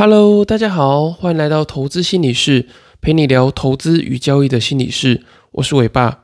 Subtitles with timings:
[0.00, 2.68] Hello，大家好，欢迎来到投资心理室，
[3.00, 5.24] 陪你聊投资与交易的心理室。
[5.50, 6.22] 我是伟爸。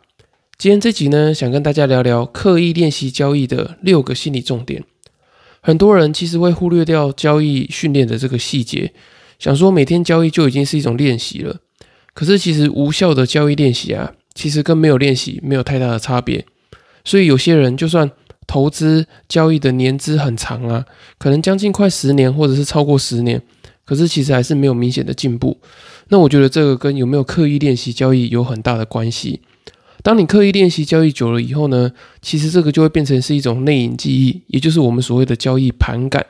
[0.56, 4.84] 今天这集呢，想跟大家聊聊刻意练习交易的六个心理重点。
[5.60, 8.92] 很多人其实会忽略掉交易训练的这个细节，
[9.40, 11.56] 想说每天交易就已经是一种练习了。
[12.14, 16.46] 可是其实无效的交易练习啊，其实跟没有练习没有太大的差别。
[17.04, 18.08] 所以有些人就算
[18.46, 20.84] 投资交易的年资很长啊，
[21.18, 23.42] 可能将近快十年，或者是超过十年。
[23.84, 25.58] 可是其实还是没有明显的进步，
[26.08, 29.40] 那我觉得这个跟有没有刻意练习交易有很大的关系。
[30.02, 36.24] 当你刻意练习交易久了以后呢，其实这个就会变成是一种内隐记忆，也就是我们所谓的交易盘感。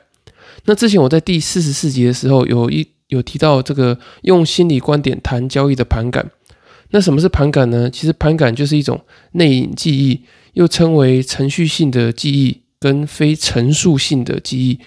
[0.67, 6.31] 那之前我在第四十四集的时候有一有提到这个用心理观点谈交易的盘感。
[6.91, 7.91] 那什么是盘感呢？
[7.91, 9.01] 其实盘感就是一种
[9.33, 10.21] 内隐记忆，
[10.53, 14.79] 又称为程序性的记忆跟非陈述性的记忆。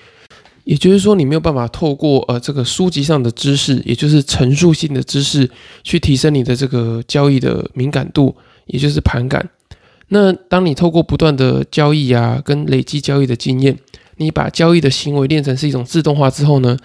[0.67, 5.49] 也就是说，你没有办法透过呃这个书籍上的知识，也就是陈述性的知识，
[5.81, 9.49] 去提升你的这个交易的敏感度，也就是盘感。
[10.09, 13.77] 那当你透过不断的交易啊，跟累积交易的经验，
[14.17, 16.77] 你把交易的行为练成是一种自动化之后呢，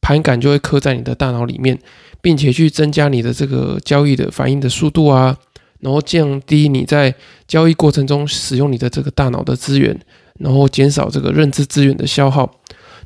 [0.00, 1.78] 盘感就会刻在你的大脑里面，
[2.22, 5.36] 并且去增加你的这个交易的反应的速度啊，
[5.80, 7.14] 然后降低你在
[7.46, 10.00] 交易过程中使用你的这个大脑的资源，
[10.38, 12.50] 然后减少这个认知资源的消耗。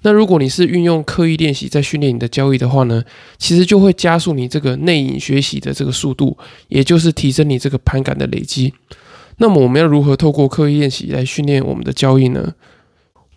[0.03, 3.03] 那如果你是运用刻意练习在训练你的交易的话呢，
[3.39, 6.37] 其实就会加速你这个内隐学习的这个速度，
[6.69, 8.73] 也就是提升你这个盘感的累积。
[9.39, 12.55] 那么我们要如何透过刻意练习来训练我们的交易呢？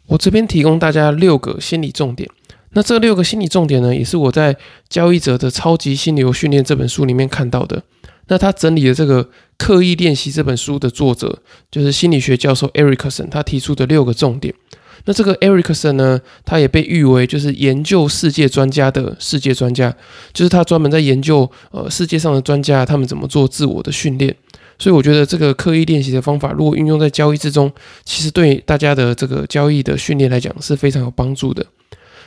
[0.08, 2.30] 我这边提供大家六个心理重点。
[2.72, 4.54] 那这六个心理重点呢，也是我在
[4.90, 7.84] 《交易者的超级心流训练》这本书里面看到的。
[8.28, 11.40] 那他整理的这个刻意练习这本书的作者，
[11.70, 14.54] 就是心理学教授 Ericson，他提出的六个重点。
[15.06, 19.94] 那这个 Erickson 呢，他也被誉为就是研究世界专家的世界专家，
[20.32, 24.34] 就是他专门在研究呃世界上的专家他们怎么做自我的训练。
[24.80, 27.72] 所以我觉得这个刻意练习的方法，如果运用在交易之中，
[28.06, 31.66] 其实对大家的这个交易的训练来讲是非常有帮助的。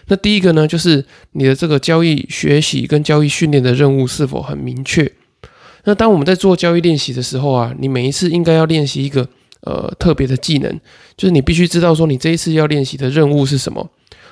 [0.08, 5.10] 那第一个呢，就是你的这个交易学习跟交易训练的任务是否很明确？
[5.84, 9.26] 那当我们在做交易练习的时候啊，你每一次应该要练习一个。
[9.66, 10.80] 呃，特别的技能
[11.16, 13.90] 就是你必须知道说你这一次要练习的任务是什么。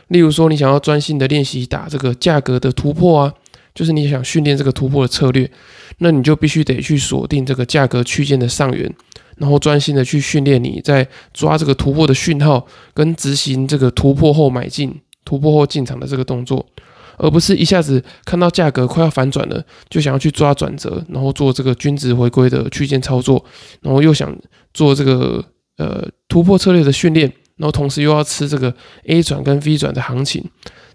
[0.09, 3.35] 例如说，你想要专心的练习打这个价格的突破啊，
[3.75, 5.51] 就是你想训练这个突破的策略，
[5.99, 8.93] 那你就必须得去锁定这个价格区间的上缘，
[9.39, 16.65] 然后专心的去训练你在抓这个突破的讯号，跟执行这个突破后买进、突破后进场的这个动作。
[17.17, 23.45] 而不是一下子看到价格快要反转了，就想要去抓转折，然后做这个均值回归的区间操作，
[23.81, 24.37] 然后又想
[24.73, 25.45] 做这个
[25.79, 28.75] 呃突破策略的训练，然后同时又要吃这个
[29.07, 30.45] A 转跟 V 转的行情。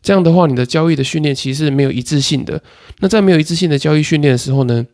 [0.01, 2.61] 这样的话，你的交易的训练其实是没有一致性的。
[2.99, 4.85] 那在没有一致性的交易训练的时候呢，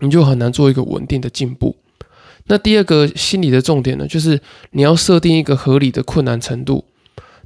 [0.00, 1.76] 你就很难做一个稳定的进步。
[2.46, 4.40] 那第二个心理的重点呢，就是
[4.72, 6.84] 你要设定一个合理的困难程度。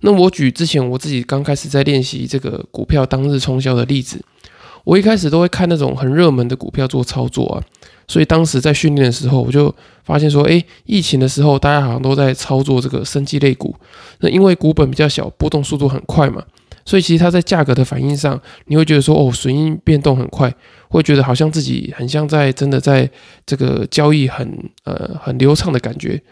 [0.01, 4.23] 那我举之前我自己刚开始在练习这个股票当日冲销的例子，
[4.85, 7.63] 我一开始都会看那种很热门的股票做操作啊，
[8.07, 9.75] 所以当时在训练的时候，我就
[10.05, 13.75] 发现说，哎，疫情的时候大家好像都在操作这个生机类股，
[14.21, 16.45] 那因为股本比较小，波动速度很快嘛，
[16.85, 20.55] 所以其实它在价格的反应上，你会觉得说，哦，损益变动很快，
[20.89, 23.11] 会觉得好像自己很像在真的在
[23.45, 26.23] 这个交易很呃很流畅的感觉。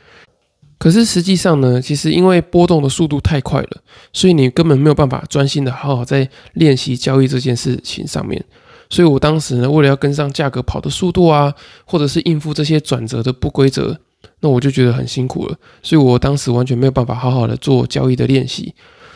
[0.84, 3.68] 可是实际上呢，其实因为波动的速度太快了，
[4.12, 8.44] 所以你根本没有办法专心的好好在练习交易这件事情上面。
[8.90, 11.50] 所以我当时呢，为了要跟上价格跑的速度啊，
[11.86, 13.98] 或者是应付这些转折的不规则，
[14.40, 15.56] 那我就觉得很辛苦了。
[15.82, 18.74] 所以我当时完全没有办法好好的做交易的练习。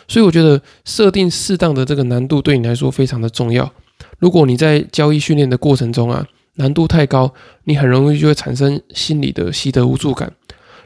[0.09, 3.71] 所以我觉得设定适当的这个难度对你来说非常的重要。
[4.19, 7.31] 如果你在交易训练的过程中啊，难度太高，
[7.65, 10.33] 你很容易就会产生心理的习得无助感。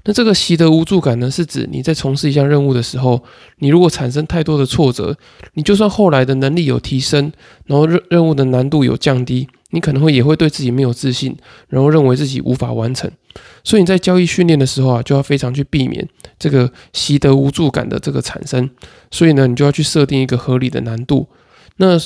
[0.04, 3.22] 那这个习得无助感呢，是指你在从事一项任务的时候，
[3.58, 5.16] 你如果产生太多的挫折，
[5.54, 7.32] 你就算后来的能力有提升，
[7.66, 11.37] 然后任任务的难度有降低，你可能会也会对自己没有自信，
[11.69, 13.08] 然后认为自己无法完成。
[13.62, 16.06] 所以你在交易训练的时候啊，就要非常去避免
[16.37, 18.69] 这个习得无助感的这个产生。
[19.10, 21.28] 所以呢，你就要去设定一个合理的难度。
[21.76, 21.96] 那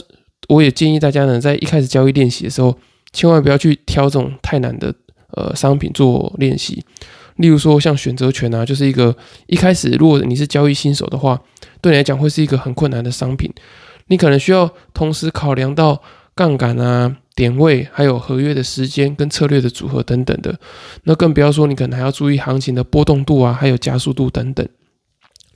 [0.48, 2.76] 我也建议大家呢，在一开始交易练习的时候，
[3.12, 4.94] 千万不要去挑这种太难的
[5.32, 6.84] 呃商品做练习。
[7.36, 9.14] 例如说，像选择权啊，就是一个
[9.46, 11.40] 一开始，如果你是交易新手的话，
[11.80, 13.52] 对你来讲会是一个很困难的商品。
[14.08, 16.00] 你可能需要同时考量到
[16.34, 20.58] 杠杆啊、点位，还有合约的时间跟策略的组合等等的。
[21.04, 24.66] 那更不要说，你可能还要注意行情的波动度啊，还有加速度等等。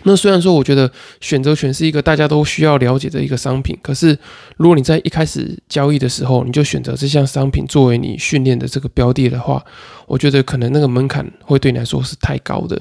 [0.04, 4.16] 那虽然说，我觉得选择权是一个大家都需要了解的一个商品，可是
[4.56, 9.64] 如果你在一开始交易的时候，你就选择这项商品作为你训练的这个标的的话，
[10.06, 12.80] 我觉得可能那个门槛会对你来说是太高的。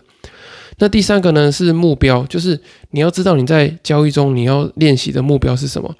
[0.77, 2.59] 那第三个呢是目标，就是
[2.91, 5.93] 你要知道你在交易中你要练习的目标是什么。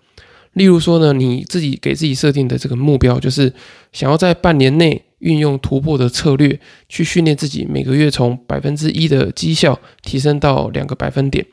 [0.54, 3.54] 例如说呢，你自己给自己设定的这个目标，就是
[3.92, 11.46] 想要在半年内运用突破的策略，去训练自己每个月从百分之一的绩效提升到两个百分点。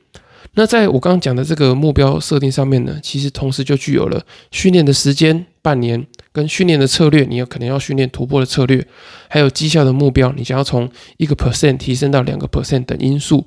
[0.55, 8.87] 那在我刚刚讲的这个目标设定上面呢，其实同时就具有了训练的时间半年，跟训练的策略，你有可能要训练突破的策略，
[9.29, 13.47] 还有绩效的目标，你想要从一个 percent 提升到两个 percent 等因素。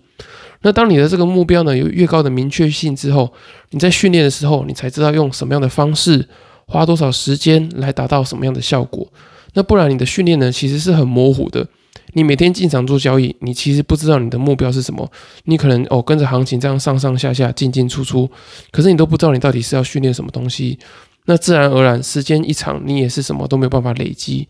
[0.62, 3.34] 那当你的这个目标呢有越高的明确性之后，
[3.72, 6.28] 你在训练的时候，你才知道用什么样的方式，
[6.68, 9.08] 花多少时间来达到什么样的效果。
[9.54, 11.68] 那不然你的训练呢其实是很模糊的。
[12.14, 15.12] 你每天进场做交易，你其实不知道你的目标是什么。
[15.46, 18.30] 你可能哦跟着行情这样上上下下进进出出，
[18.72, 20.80] 可是你都不知道你到底是要训练什么东西。
[21.26, 24.48] 那自然而然时间一长，你也是什么都没有办法累积。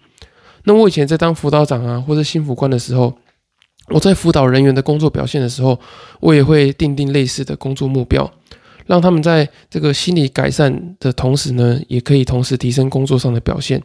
[0.63, 3.17] 那我以前在当辅导长啊或者新辅官的时候。
[3.91, 5.79] 我在辅导人员的工作表现的时候，
[6.19, 8.31] 我也会定定类似的工作目标，
[8.89, 13.79] 让他们在这个心理改善的同时呢，也可以同时提升工作上的表现。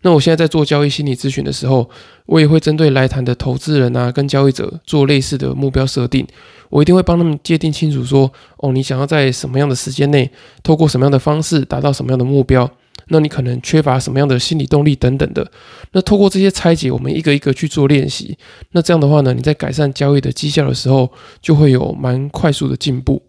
[0.00, 1.86] 那我现在在做交易心理咨询的时候，
[2.24, 6.26] 我也会针对来谈的投资人啊，跟交易者做类似的目标设定。
[6.70, 10.30] 我一定会帮他们界定清楚，说哦，你想要在什么样的时间内，
[10.62, 12.70] 透过什么样的方式达到什么样的目标。
[13.08, 15.50] 那你可能缺乏什么样的心理动力等等的，
[15.92, 18.36] 那透过这些拆解，我们一个一个去做练习。
[18.72, 21.10] 那这样的话呢，你在改善交易的绩效的时候，
[21.42, 23.22] 就会有蛮快速的进步。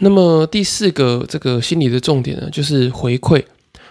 [0.00, 3.42] 那么第四个这个心理的重点呢，就是回馈。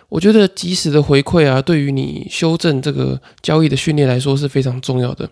[0.10, 5.30] 我觉得及时的回馈啊，对于你修正这个交易的训练来说是非常重要的。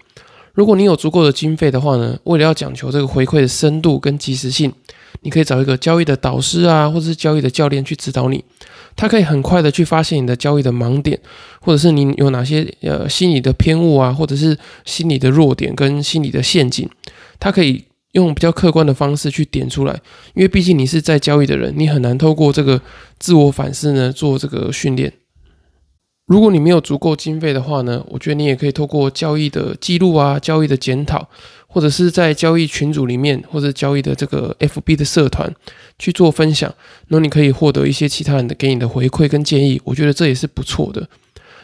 [0.53, 4.71] 如果你有足够的经费的话呢，为了要讲求这个回馈的深度跟及时性，
[5.21, 8.43] 你可以找一个交易的导师啊，或者是交易的教练去指导你。
[8.97, 11.19] 他可以很快的去发现你的交易的盲点，
[11.59, 16.89] 或者是你有哪些呃心理的偏误啊，或者是心理的弱点跟心理的陷阱，
[17.39, 17.83] 他可以
[18.15, 19.93] 用比较客观的方式去点出来。
[20.33, 22.81] 因为毕竟你是在交易的人，你很难透过这个
[23.17, 25.13] 自我反思呢做这个训练。
[26.27, 31.29] 如果你没有足够经费的话呢，我觉得你也可以透过交易的记录啊、交易的检讨，
[31.67, 35.53] 或者是在交易群组里面，或者交易的这个 FB 的社团
[35.99, 36.73] 去做分享，
[37.09, 41.07] 那你可以获得一些其他人的给你的回馈跟建议，我觉得这也是不错的。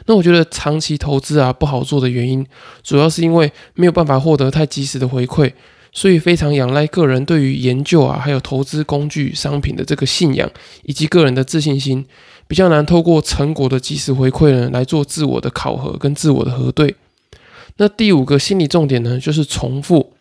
[0.06, 2.46] 那我觉得长期投资啊不好做的原因，
[2.84, 5.52] 主要是因为没有办法获得太及时的回馈，
[5.92, 10.50] 所以非常仰赖个人对于研究啊还有投资工具商品的这个信仰
[10.84, 12.06] 以及个人的自信心。
[12.48, 16.96] 比较难透过成果的及时回馈呢来做自我的考核跟自我的核对。
[17.78, 20.12] 那第五个心理重点呢，就是重复。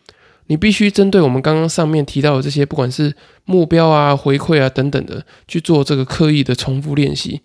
[0.46, 3.14] 你必须针对我们刚刚上面提到的这些，不管是
[3.44, 7.40] 目标啊、回馈啊等等的，去做这个刻意的重复练习。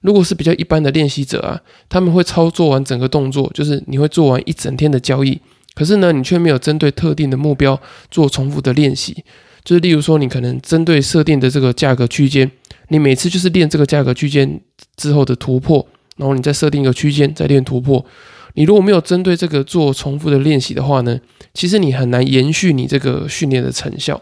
[0.00, 5.40] 如果是比较一般的练习者啊，他们会操作完整个动作，就是你会做完一整天的交易，
[5.74, 7.80] 可是呢，你却没有针对特定的目标
[8.10, 9.24] 做重复的练习。
[9.64, 12.50] 就是例如说，你可能针对设定的这个价格区间。
[12.88, 14.60] 你每次就是练这个价格区间
[14.94, 15.84] 之后的突破，
[16.18, 18.04] 然后你再设定一个区间，再练突破。
[18.52, 21.18] 你如果没有针对这个做重复的练习的话呢，
[21.54, 24.20] 其实你很难延续你这个训练的成效。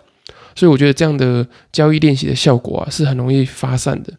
[0.54, 4.12] 所以我觉得这样的交易练习的效果啊，是很容易发散的。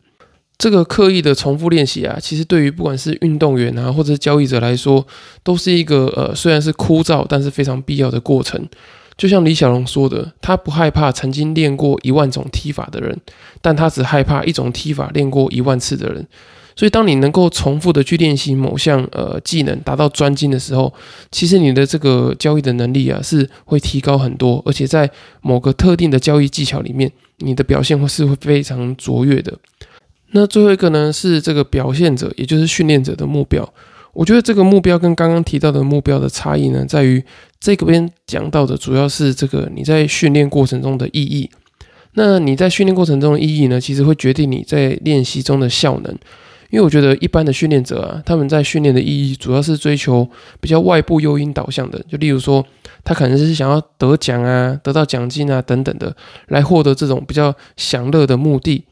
[0.57, 5.05] 这个刻意的重复练习啊，其实对于不管是运动员啊，或者是交易者来说，
[5.43, 8.65] 都是一个呃，虽然是枯燥，但是非常必要的过程。
[9.17, 13.15] 就像李小龙说的，他不害怕曾经练过一万种踢法的人，
[13.61, 16.25] 但他只害怕一种踢法练过一万次的人。
[16.75, 20.91] 所以，当你能够重复的去练习某项呃技能，达到专精的时候，
[21.29, 25.07] 其实你的这个交易的能力啊是会提高很多，而且在
[25.41, 29.55] 某个特定的交易技巧里面，你的表现会是会非常卓越的。
[30.33, 33.67] 那最后一个呢，是这个表现者，也就是训练者的目标。
[34.13, 37.23] 我觉得这个目标跟刚刚提到的目标的差异呢，在于
[37.59, 41.49] 这个边讲到的主要是这个你在训练过程中的意义。
[42.13, 46.15] 那你在训练过程中的意义呢，其实会决定你在练习中的效能。
[46.69, 50.27] 因为我觉得一般的训练者啊，他们在训练的意义主要是追求
[50.59, 52.65] 比较外部诱因导向的，就例如说
[53.03, 56.15] 他可能是想要得奖啊、得到奖金啊等等的，
[56.47, 58.83] 来获得这种比较享乐的目的。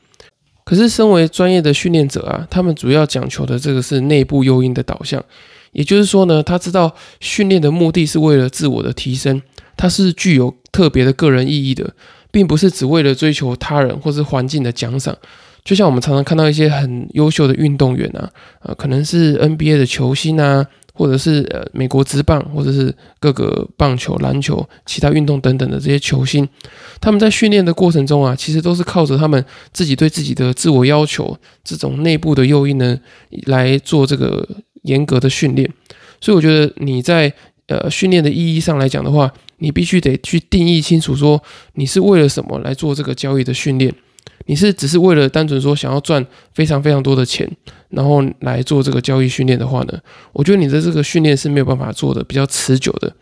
[0.72, 5.22] 可是，身为专业的训练者啊，他们主要讲求的这个是内部诱因的导向，
[5.74, 9.42] 也就是说呢，他知道训练的目的是为了自我的提升，
[9.76, 11.94] 它是具有特别的个人意义的，
[12.32, 15.14] 并不是只为了追求他人或是环境的奖赏。
[15.66, 26.48] 就像我们常常看到一些很优秀的运动员啊，呃，可能是 NBA 的球星啊，或者是呃美国职棒，或者是各个棒球、篮球、其他运动等等的这些球星，
[27.00, 33.00] 他们在训练的过程中啊，其实都是靠着他们自己对自己的自我要求，这种内部的诱因呢，
[33.46, 34.48] 来做这个
[34.84, 35.72] 严格的训练。
[36.20, 37.34] 所以我觉得你在
[37.68, 41.42] 呃训练的意义上来讲的话，你必须得去定义清楚，说
[41.74, 43.94] 你是为了什么来做这个交易的训练。
[44.48, 47.50] 你是只是为了单纯说想要赚非常非常多的钱，
[47.90, 50.00] 然后来做这个交易训练的话呢？
[50.34, 53.16] 我觉得你的这个训练是没有办法做的比较持久的，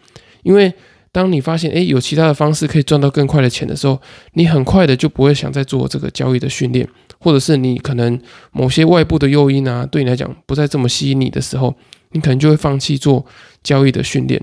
[0.44, 0.74] 因为
[1.12, 4.00] 当你发现诶有其他的方式可以赚到更快的钱的时候，
[4.34, 6.88] 你很快的就不会想再做这个交易的训练，
[7.20, 8.20] 或者是你可能
[8.52, 11.76] 某些外部的诱因啊，对你来讲不再这么吸引你的时候，
[12.12, 13.26] 你可能就会放弃做
[13.62, 14.42] 交易的训练。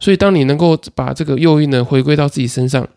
[0.00, 2.88] 所以当你能够把这个诱因呢回归到自己身上。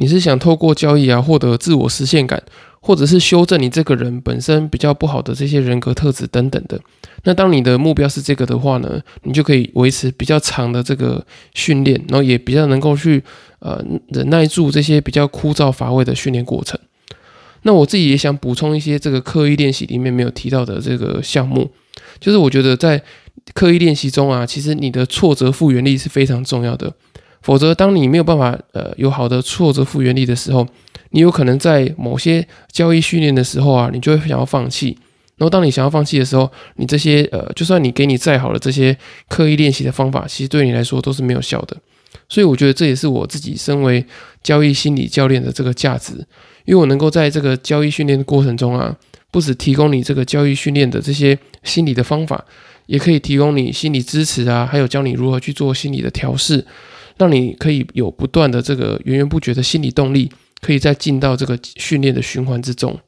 [0.00, 2.42] 你是想透过交易啊获得自我实现感，
[2.80, 6.80] 或者是修正你这个人本身比较不好的这些人格特质等等的。
[7.24, 13.22] 那当你的目标是这个的话呢，你就可以维持比较长的这个训练，然后也比较能够去
[13.58, 16.80] 呃忍耐住这些比较枯燥乏味的训练过程。
[17.64, 21.70] 那我自己也想补充一些这个刻意练习里面没有提到的这个项目，
[22.18, 23.02] 就是我觉得在
[23.52, 26.90] 刻意练习中啊，其实你的挫折复原力是非常重要的。
[27.42, 30.66] 否则，当你没有办法呃有好的挫折复原力的时候，
[31.10, 34.98] 你有可能在某些交易训练的时候啊，你就会想要放弃。
[35.36, 38.94] 然后，当你想要放弃的时候，你这些呃，就算你给你再好的这些
[39.26, 41.74] 刻意练习的方法，其实对你来说都是没有效的。
[42.28, 44.04] 所以，我觉得这也是我自己身为
[44.42, 46.12] 交易心理教练的这个价值，
[46.66, 48.94] 因为我能够在这个交易训练的过程中啊，
[49.30, 52.44] 不止提供你这个交易训练的这些心理的方法，
[52.84, 56.66] 也可以提供你心理支持啊，还有教你如何去做心理的调试。
[57.20, 60.30] 让你可以有不断的这个源源不绝的心理动力，
[60.62, 62.98] 可以再进到这个训练的循环之中。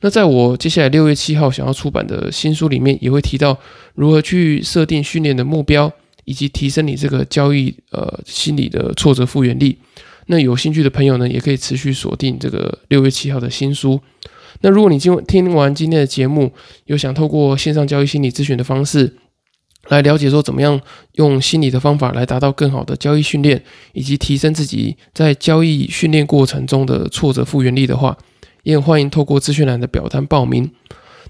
[0.00, 3.58] 那在我接下来六月七号想要出版的新书里面，也会提到
[3.94, 5.92] 如何去设定训练的目标，
[6.24, 9.76] 以及提升你这个交易呃心理的挫折复原力。
[10.28, 14.00] 那有兴趣的朋友呢，也可以持续锁定这个六月七号的新书。
[14.62, 16.50] 那如果你今听完今天的节目，
[16.86, 19.16] 有想透过线上交易心理咨询的方式。
[19.88, 20.80] 来了解说怎么样
[21.14, 28.16] 用心理的方法来达到更好的交易训练，以及提升自己在交易训练过程中的挫折复原力的话，
[28.62, 30.70] 也很欢迎透过资讯栏的表单报名。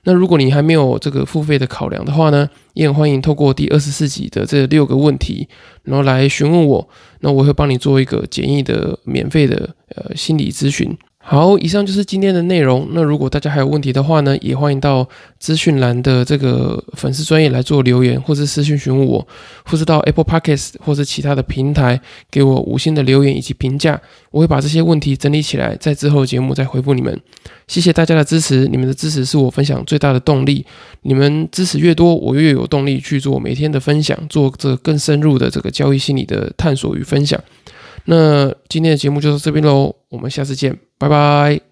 [0.05, 5.47] 那如果你还没有这个付费的考量的话呢，也很欢迎透过第二十四集的这六个问题，
[5.83, 6.89] 然后来询问我，
[7.21, 10.97] 那我会帮你做一个简易的免费的呃心理咨询。
[11.23, 12.89] 好，以上就是今天的内容。
[12.93, 15.07] 那如果大家还有问题的话呢，也欢迎到
[15.39, 19.25] 资讯栏的这个粉丝专业来做留言，或是私信询问我，
[19.65, 22.01] 或是到 Apple Podcast 或者其他的平台
[22.31, 24.01] 给我五星的留言以及评价。
[24.31, 27.21] 我会把这些问题整理起来，在之后的节目再回复你们。
[27.69, 30.65] 谢谢大家的支持，你们的支持是我分享最大的动力。
[31.03, 37.39] 你们支持越多，我越有动力去做每天的分享，做这更深入的这个交易心理的探索与分享。
[38.07, 41.70] 那今天的节目就到这边喽，我们下次见，拜拜。